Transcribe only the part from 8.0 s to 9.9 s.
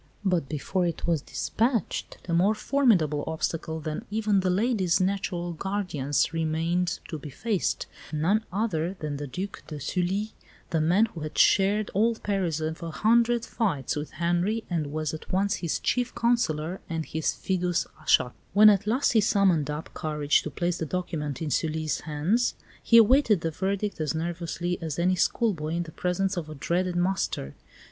none other than the Duc de